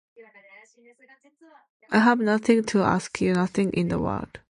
I 1.91 1.99
have 1.99 2.19
nothing 2.19 2.63
to 2.63 2.81
ask 2.81 3.21
you, 3.21 3.33
nothing 3.33 3.71
in 3.73 3.89
the 3.89 3.99
world. 3.99 4.39